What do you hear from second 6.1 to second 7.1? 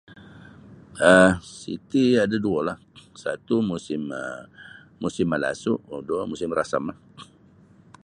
musim rasam lah.